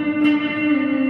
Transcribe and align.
Música 0.00 1.09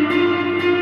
Música 0.00 0.79